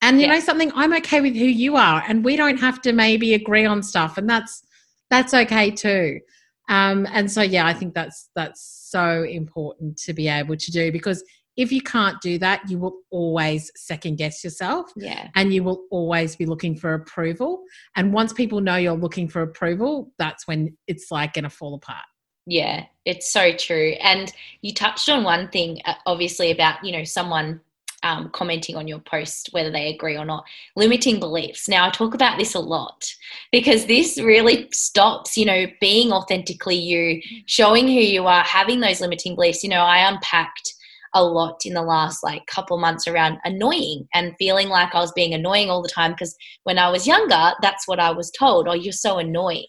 [0.00, 0.34] And you Yeah.
[0.34, 2.02] know something, I'm okay with who you are.
[2.08, 4.18] And we don't have to maybe agree on stuff.
[4.18, 4.62] And that's
[5.10, 6.20] that's okay too.
[6.68, 10.92] Um, and so yeah, I think that's that's so important to be able to do
[10.92, 11.24] because
[11.56, 15.28] if you can't do that, you will always second guess yourself Yeah.
[15.34, 17.62] and you will always be looking for approval.
[17.96, 21.74] And once people know you're looking for approval, that's when it's like going to fall
[21.74, 22.07] apart.
[22.50, 23.94] Yeah, it's so true.
[24.00, 24.32] And
[24.62, 27.60] you touched on one thing, uh, obviously, about you know someone
[28.02, 31.68] um, commenting on your post, whether they agree or not, limiting beliefs.
[31.68, 33.04] Now, I talk about this a lot
[33.52, 39.02] because this really stops, you know, being authentically you, showing who you are, having those
[39.02, 39.62] limiting beliefs.
[39.62, 40.72] You know, I unpacked
[41.14, 45.12] a lot in the last like couple months around annoying and feeling like I was
[45.12, 46.34] being annoying all the time because
[46.64, 48.68] when I was younger, that's what I was told.
[48.68, 49.66] Oh, you're so annoying.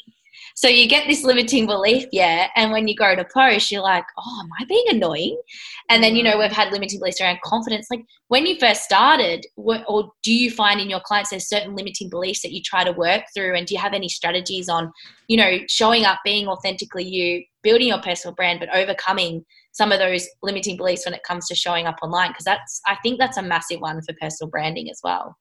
[0.60, 4.04] So you get this limiting belief, yeah, and when you go to post, you're like,
[4.18, 5.42] oh, am I being annoying?
[5.88, 7.88] And then you know we've had limiting beliefs around confidence.
[7.90, 11.78] Like when you first started, what, or do you find in your clients there's certain
[11.78, 13.56] limiting beliefs that you try to work through?
[13.56, 14.92] And do you have any strategies on,
[15.30, 20.00] you know, showing up, being authentically you, building your personal brand, but overcoming some of
[20.00, 22.32] those limiting beliefs when it comes to showing up online?
[22.32, 25.38] Because that's, I think that's a massive one for personal branding as well.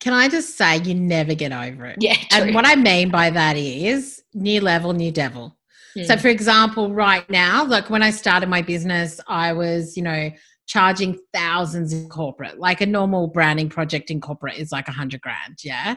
[0.00, 1.96] Can I just say you never get over it?
[2.00, 2.42] Yeah, true.
[2.42, 5.56] And what I mean by that is new level, new devil.
[6.04, 6.20] So, Hmm.
[6.20, 10.30] for example, right now, like when I started my business, I was, you know,
[10.66, 12.58] charging thousands in corporate.
[12.58, 15.96] Like a normal branding project in corporate is like a hundred grand, yeah.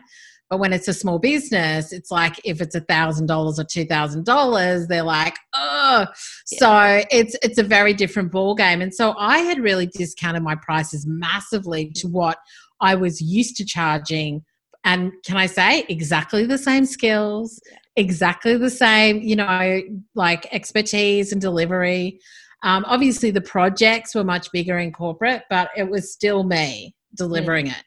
[0.50, 3.86] But when it's a small business, it's like if it's a thousand dollars or two
[3.86, 6.08] thousand dollars, they're like, oh.
[6.46, 8.82] So it's it's a very different ball game.
[8.82, 12.38] And so I had really discounted my prices massively to what
[12.82, 14.44] I was used to charging.
[14.86, 17.60] And can I say exactly the same skills,
[17.96, 19.82] exactly the same, you know,
[20.16, 22.20] like expertise and delivery.
[22.64, 27.68] Um, obviously, the projects were much bigger in corporate, but it was still me delivering
[27.68, 27.84] it,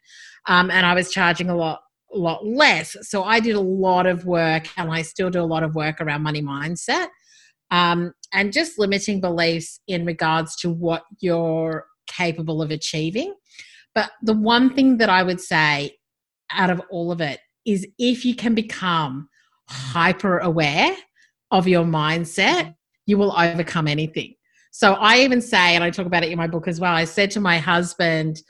[0.48, 1.80] um, and I was charging a lot,
[2.12, 2.96] a lot less.
[3.02, 6.00] So I did a lot of work, and I still do a lot of work
[6.00, 7.08] around money mindset,
[7.70, 13.34] um, and just limiting beliefs in regards to what you're capable of achieving.
[13.94, 15.98] But the one thing that I would say
[16.50, 19.28] out of all of it is if you can become
[19.68, 20.96] hyper aware
[21.50, 22.74] of your mindset,
[23.06, 24.34] you will overcome anything.
[24.70, 27.04] So I even say, and I talk about it in my book as well, I
[27.04, 28.42] said to my husband,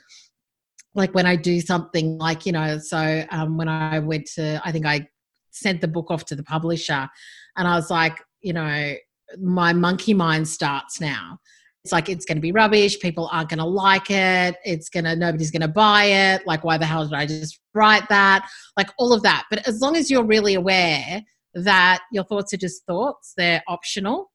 [0.95, 4.71] like when I do something like, you know, so um, when I went to, I
[4.71, 5.07] think I
[5.51, 7.09] sent the book off to the publisher
[7.57, 8.93] and I was like, you know,
[9.39, 11.39] my monkey mind starts now.
[11.83, 12.99] It's like it's going to be rubbish.
[12.99, 14.55] People aren't going to like it.
[14.63, 16.47] It's going to, nobody's going to buy it.
[16.47, 18.47] Like, why the hell did I just write that?
[18.77, 19.45] Like, all of that.
[19.49, 21.21] But as long as you're really aware
[21.55, 24.31] that your thoughts are just thoughts, they're optional,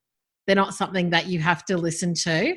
[0.46, 2.54] they're not something that you have to listen to,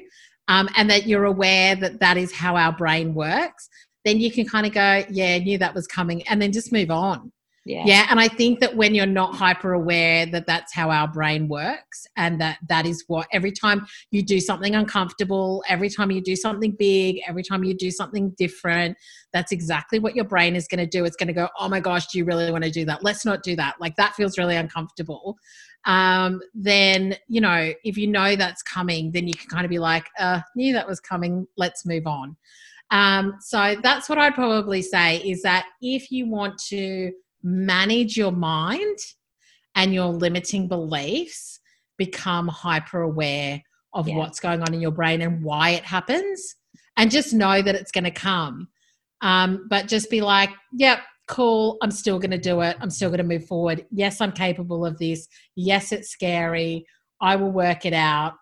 [0.50, 3.70] um, and that you're aware that that is how our brain works,
[4.04, 6.72] then you can kind of go, yeah, I knew that was coming, and then just
[6.72, 7.32] move on.
[7.64, 7.84] Yeah.
[7.86, 11.48] Yeah, and I think that when you're not hyper aware that that's how our brain
[11.48, 16.22] works, and that that is what every time you do something uncomfortable, every time you
[16.22, 18.98] do something big, every time you do something different,
[19.32, 21.06] that's exactly what your brain is going to do.
[21.06, 23.04] It's going to go, oh my gosh, do you really want to do that?
[23.04, 23.76] Let's not do that.
[23.80, 25.38] Like that feels really uncomfortable.
[25.86, 29.80] Um, then you know if you know that's coming, then you can kind of be
[29.80, 31.46] like, uh, knew that was coming.
[31.58, 32.38] Let's move on.
[32.90, 37.12] Um, so that's what I'd probably say is that if you want to
[37.44, 38.98] manage your mind
[39.76, 41.60] and your limiting beliefs,
[41.98, 43.62] become hyper aware
[43.94, 44.18] of yeah.
[44.18, 46.56] what's going on in your brain and why it happens,
[46.98, 48.68] and just know that it's going to come.
[49.22, 51.78] Um, but just be like, yep, cool.
[51.82, 52.76] I'm still going to do it.
[52.80, 53.86] I'm still going to move forward.
[53.92, 55.28] Yes, I'm capable of this.
[55.56, 56.86] Yes, it's scary.
[57.22, 58.34] I will work it out.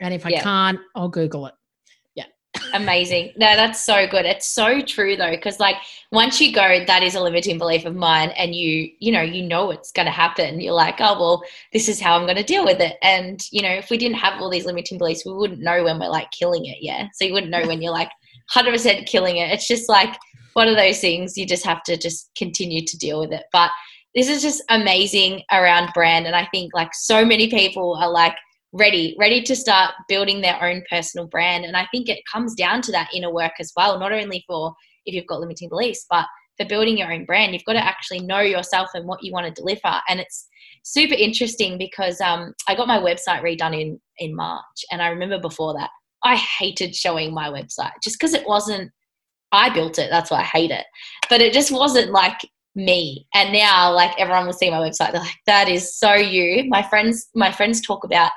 [0.00, 0.42] And if I yeah.
[0.42, 1.54] can't, I'll Google it.
[2.74, 3.32] Amazing.
[3.36, 4.24] No, that's so good.
[4.24, 5.76] It's so true though, because like
[6.10, 9.42] once you go, that is a limiting belief of mine, and you, you know, you
[9.42, 10.60] know it's going to happen.
[10.60, 11.42] You're like, oh well,
[11.72, 12.96] this is how I'm going to deal with it.
[13.02, 15.98] And you know, if we didn't have all these limiting beliefs, we wouldn't know when
[15.98, 16.78] we're like killing it.
[16.80, 17.08] Yeah.
[17.14, 18.10] So you wouldn't know when you're like
[18.54, 19.50] 100% killing it.
[19.50, 20.16] It's just like
[20.54, 23.44] one of those things you just have to just continue to deal with it.
[23.52, 23.70] But
[24.14, 26.26] this is just amazing around brand.
[26.26, 28.36] And I think like so many people are like
[28.72, 31.64] ready, ready to start building their own personal brand.
[31.64, 34.74] And I think it comes down to that inner work as well, not only for
[35.04, 36.26] if you've got limiting beliefs, but
[36.58, 39.46] for building your own brand, you've got to actually know yourself and what you want
[39.46, 40.00] to deliver.
[40.08, 40.46] And it's
[40.84, 45.38] super interesting because um, I got my website redone in in March, and I remember
[45.38, 45.90] before that
[46.24, 48.90] I hated showing my website just because it wasn't.
[49.54, 50.08] I built it.
[50.10, 50.86] That's why I hate it.
[51.28, 52.38] But it just wasn't like
[52.74, 53.26] me.
[53.34, 56.82] And now, like everyone will see my website, they're like, "That is so you." My
[56.82, 58.32] friends, my friends talk about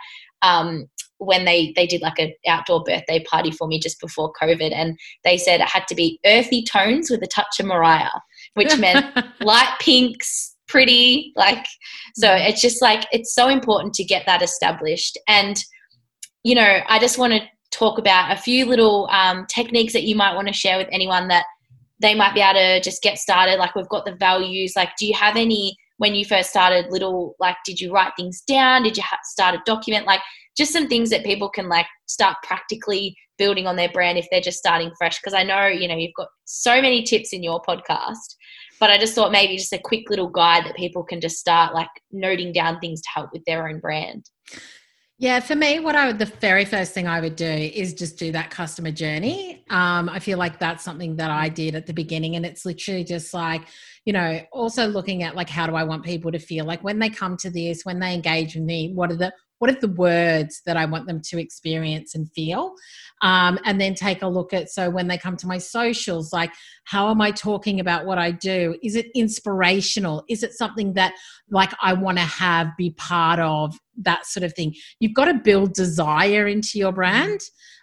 [0.45, 0.85] um,
[1.17, 4.97] when they they did like an outdoor birthday party for me just before COVID, and
[5.23, 8.09] they said it had to be earthy tones with a touch of Mariah,
[8.53, 9.05] which meant
[9.41, 11.65] light pinks, pretty, like.
[12.15, 12.49] So mm.
[12.49, 15.61] it's just like it's so important to get that established, and
[16.43, 17.41] you know, I just want to
[17.71, 21.27] talk about a few little um, techniques that you might want to share with anyone
[21.27, 21.45] that
[22.01, 23.57] they might be able to just get started.
[23.57, 24.73] Like we've got the values.
[24.75, 26.87] Like, do you have any when you first started?
[26.89, 28.83] Little like, did you write things down?
[28.83, 30.05] Did you ha- start a document?
[30.05, 30.21] Like,
[30.57, 34.41] just some things that people can like start practically building on their brand if they're
[34.41, 35.19] just starting fresh.
[35.19, 38.35] Because I know you know you've got so many tips in your podcast,
[38.79, 41.73] but I just thought maybe just a quick little guide that people can just start
[41.73, 44.25] like noting down things to help with their own brand.
[45.18, 48.20] Yeah, for me, what I would, the very first thing I would do is just
[48.20, 49.63] do that customer journey.
[49.70, 52.36] Um, I feel like that's something that I did at the beginning.
[52.36, 53.61] And it's literally just like,
[54.03, 56.66] you know, also looking at like, how do I want people to feel?
[56.66, 59.32] Like when they come to this, when they engage with me, what are the,
[59.66, 62.76] what are the words that I want them to experience and feel?
[63.24, 66.53] Um, and then take a look at so when they come to my socials, like
[66.84, 68.78] how am I talking about what I do?
[68.84, 70.24] Is it inspirational?
[70.30, 71.13] Is it something that
[71.49, 74.76] like I want to have be part of that sort of thing?
[74.99, 77.39] You've got to build desire into your brand.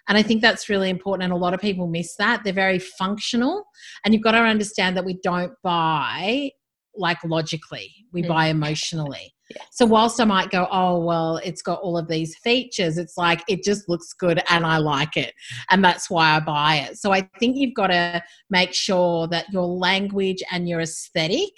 [0.07, 1.23] And I think that's really important.
[1.25, 2.45] And a lot of people miss that.
[2.45, 3.65] They're very functional.
[4.05, 6.51] And you've got to understand that we don't buy
[6.95, 8.27] like logically, we mm.
[8.27, 9.33] buy emotionally.
[9.71, 13.43] So whilst I might go, oh well, it's got all of these features, it's like
[13.47, 15.33] it just looks good and I like it,
[15.69, 16.97] and that's why I buy it.
[16.97, 21.51] So I think you've got to make sure that your language and your aesthetic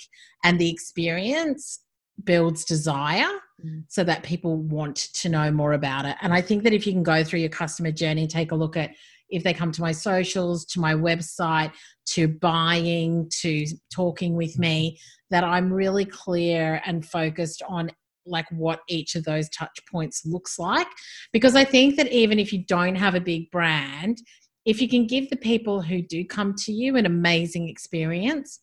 [0.44, 1.80] and the experience
[2.24, 3.30] builds desire
[3.64, 3.84] mm.
[3.88, 6.16] so that people want to know more about it.
[6.22, 8.78] And I think that if you can go through your customer journey, take a look
[8.78, 8.92] at
[9.30, 11.72] if they come to my socials, to my website,
[12.08, 15.36] to buying, to talking with me, mm-hmm.
[15.36, 17.90] that I'm really clear and focused on
[18.26, 20.88] like what each of those touch points looks like.
[21.32, 24.18] Because I think that even if you don't have a big brand,
[24.66, 28.60] if you can give the people who do come to you an amazing experience,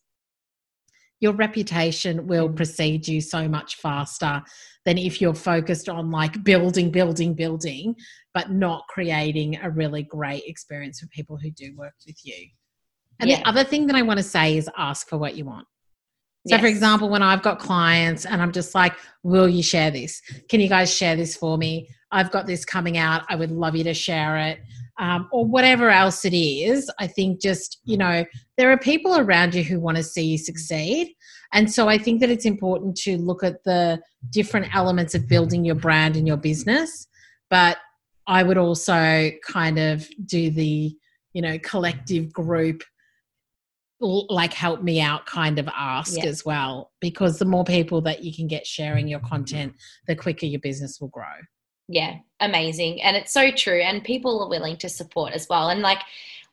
[1.23, 2.55] your reputation will mm.
[2.55, 4.43] precede you so much faster
[4.85, 7.95] than if you're focused on like building, building, building,
[8.33, 12.49] but not creating a really great experience for people who do work with you.
[13.19, 13.37] And yeah.
[13.37, 15.65] the other thing that I want to say is ask for what you want.
[16.45, 16.61] So, yes.
[16.61, 18.93] for example, when I've got clients and I'm just like,
[19.23, 20.21] will you share this?
[20.49, 21.87] Can you guys share this for me?
[22.11, 23.23] I've got this coming out.
[23.29, 24.59] I would love you to share it.
[24.99, 26.91] Um, or whatever else it is.
[26.99, 28.25] I think just, you know,
[28.57, 31.15] there are people around you who want to see you succeed.
[31.51, 35.65] And so I think that it's important to look at the different elements of building
[35.65, 37.07] your brand and your business.
[37.49, 37.77] But
[38.27, 40.95] I would also kind of do the,
[41.33, 42.83] you know, collective group
[43.99, 46.25] like help me out kind of ask yeah.
[46.25, 49.73] as well because the more people that you can get sharing your content
[50.07, 51.23] the quicker your business will grow
[51.87, 53.01] yeah amazing.
[53.01, 55.69] And it's so true and people are willing to support as well.
[55.69, 55.99] And like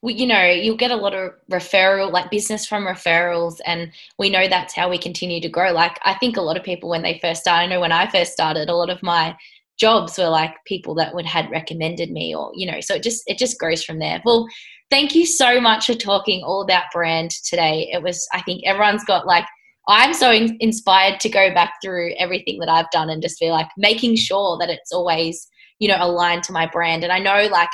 [0.02, 4.30] we, you know you'll get a lot of referral like business from referrals and we
[4.30, 5.72] know that's how we continue to grow.
[5.72, 8.08] Like i think a lot of people when they first start i know when i
[8.08, 9.36] first started a lot of my
[9.78, 13.22] jobs were like people that would had recommended me or you know so it just
[13.26, 14.22] it just grows from there.
[14.24, 14.46] Well
[14.90, 17.88] thank you so much for talking all about brand today.
[17.92, 19.46] It was, I think everyone's got like,
[19.90, 23.52] I'm so in- inspired to go back through everything that I've done and just feel
[23.52, 27.02] like making sure that it's always, you know, aligned to my brand.
[27.02, 27.70] And I know like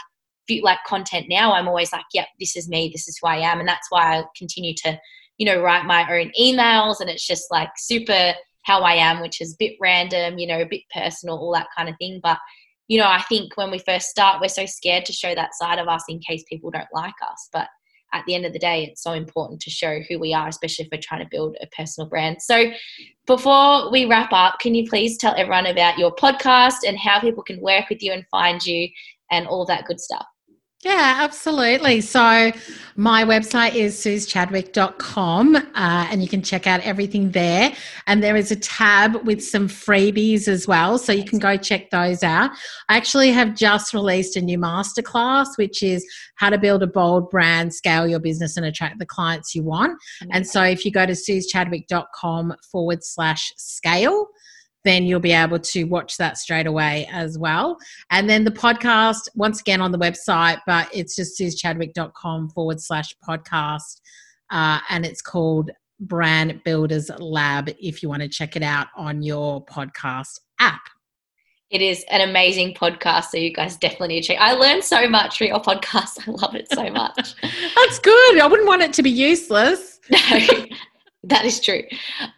[0.63, 3.59] like content now, I'm always like, yep, this is me, this is who I am.
[3.59, 4.99] And that's why I continue to,
[5.39, 7.01] you know, write my own emails.
[7.01, 10.61] And it's just like super how I am, which is a bit random, you know,
[10.61, 12.21] a bit personal, all that kind of thing.
[12.23, 12.39] But,
[12.89, 15.79] you know, I think when we first start, we're so scared to show that side
[15.79, 17.49] of us in case people don't like us.
[17.53, 17.69] But
[18.13, 20.85] at the end of the day, it's so important to show who we are, especially
[20.85, 22.41] if we're trying to build a personal brand.
[22.41, 22.71] So,
[23.27, 27.43] before we wrap up, can you please tell everyone about your podcast and how people
[27.43, 28.89] can work with you and find you
[29.31, 30.27] and all that good stuff?
[30.85, 32.03] Yeah, absolutely.
[32.03, 32.53] So,
[32.97, 37.73] my website is suzchadwick.com uh, and you can check out everything there.
[38.07, 40.99] And there is a tab with some freebies as well.
[40.99, 42.51] So, you can go check those out.
[42.91, 46.07] I actually have just released a new masterclass, which is
[46.37, 49.99] how to build a bold brand, scale your business, and attract the clients you want.
[50.31, 54.27] And so, if you go to suzchadwick.com forward slash scale,
[54.87, 57.77] then you'll be able to watch that straight away as well.
[58.11, 63.15] And then the podcast, once again on the website, but it's just suzchadwick.com forward slash
[63.27, 64.01] podcast.
[64.51, 65.71] Uh, and it's called
[66.01, 70.83] Brand Builders Lab if you want to check it out on your podcast app.
[71.69, 74.39] It is an amazing podcast, so you guys definitely need to check.
[74.41, 76.21] I learned so much from your podcast.
[76.29, 77.35] I love it so much.
[77.43, 78.41] That's good.
[78.41, 80.01] I wouldn't want it to be useless.
[80.31, 80.67] No,
[81.29, 81.83] that is true.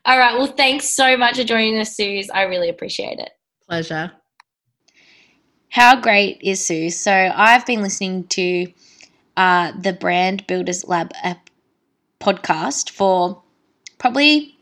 [0.06, 0.34] All right.
[0.36, 2.30] Well, thanks so much for joining us, Suz.
[2.32, 3.30] I really appreciate it.
[3.66, 4.12] Pleasure.
[5.68, 6.88] How great is Sue?
[6.88, 8.72] So I've been listening to
[9.36, 11.12] uh, the Brand Builders Lab
[12.18, 13.42] podcast for
[13.98, 14.56] probably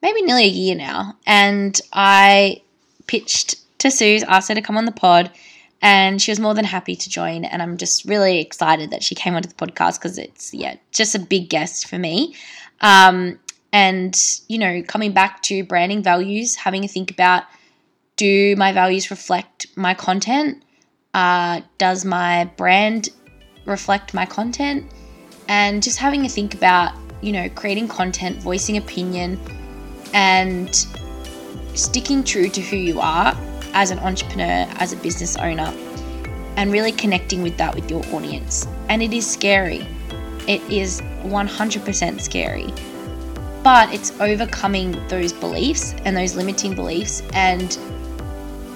[0.00, 2.62] maybe nearly a year now, and I
[3.08, 5.32] pitched to Suz, asked her to come on the pod,
[5.80, 7.44] and she was more than happy to join.
[7.44, 11.14] And I'm just really excited that she came onto the podcast because it's yeah just
[11.14, 12.34] a big guest for me.
[12.80, 13.38] Um,
[13.72, 14.18] and
[14.48, 17.44] you know, coming back to branding values, having a think about
[18.16, 20.62] do my values reflect my content?
[21.14, 23.10] Uh, does my brand
[23.64, 24.84] reflect my content?
[25.46, 29.38] And just having a think about you know creating content, voicing opinion,
[30.12, 30.74] and
[31.74, 33.36] sticking true to who you are
[33.74, 35.72] as an entrepreneur, as a business owner,
[36.56, 38.66] and really connecting with that with your audience.
[38.88, 39.86] And it is scary.
[40.46, 42.72] It is 100% scary.
[43.62, 47.78] But it's overcoming those beliefs and those limiting beliefs and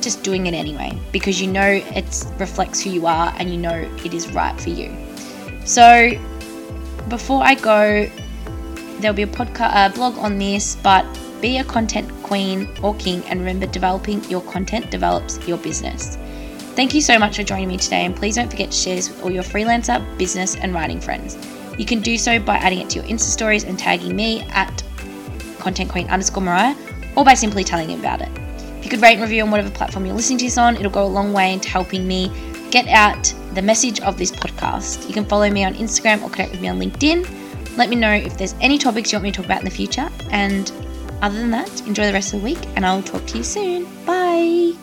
[0.03, 3.89] just doing it anyway because you know it reflects who you are and you know
[4.05, 4.95] it is right for you.
[5.65, 6.11] So
[7.09, 8.11] before I go,
[8.99, 11.05] there'll be a podcast, a uh, blog on this, but
[11.43, 16.17] be a content queen or king and remember developing your content develops your business.
[16.75, 19.11] Thank you so much for joining me today and please don't forget to share this
[19.11, 21.37] with all your freelancer, business and writing friends.
[21.77, 24.83] You can do so by adding it to your Insta stories and tagging me at
[25.59, 26.77] content queen underscore Mariah
[27.17, 28.31] or by simply telling me about it.
[28.79, 30.91] If you could rate and review on whatever platform you're listening to this on, it'll
[30.91, 32.33] go a long way into helping me
[32.71, 35.07] get out the message of this podcast.
[35.09, 37.77] You can follow me on Instagram or connect with me on LinkedIn.
[37.77, 39.71] Let me know if there's any topics you want me to talk about in the
[39.71, 40.73] future and
[41.23, 43.85] other than that, enjoy the rest of the week and I'll talk to you soon.
[44.05, 44.75] Bye.